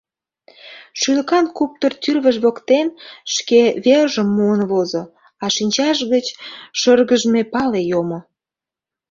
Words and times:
—Шӱлыкан 0.99 1.45
куптыр 1.57 1.93
тӱрвыж 2.01 2.37
воктен 2.43 2.87
шке 3.33 3.61
вержым 3.85 4.27
муын 4.35 4.61
возо, 4.71 5.03
а 5.43 5.45
шинчаж 5.55 5.97
гыч 6.13 6.25
шыргыжме 6.79 7.41
пале 7.53 7.81
йомо. 7.89 8.19